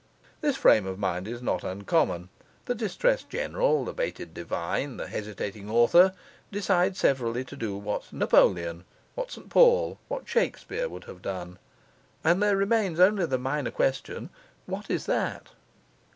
This 0.41 0.57
frame 0.57 0.87
of 0.87 0.97
mind 0.97 1.27
is 1.27 1.43
not 1.43 1.63
uncommon; 1.63 2.29
the 2.65 2.73
distressed 2.73 3.29
general, 3.29 3.85
the 3.85 3.93
baited 3.93 4.33
divine, 4.33 4.97
the 4.97 5.05
hesitating 5.05 5.69
author, 5.69 6.13
decide 6.51 6.97
severally 6.97 7.43
to 7.43 7.55
do 7.55 7.77
what 7.77 8.11
Napoleon, 8.11 8.83
what 9.13 9.29
St 9.31 9.51
Paul, 9.51 9.99
what 10.07 10.27
Shakespeare 10.27 10.89
would 10.89 11.03
have 11.03 11.21
done; 11.21 11.59
and 12.23 12.41
there 12.41 12.57
remains 12.57 12.99
only 12.99 13.27
the 13.27 13.37
minor 13.37 13.69
question, 13.69 14.31
What 14.65 14.89
is 14.89 15.05
that? 15.05 15.49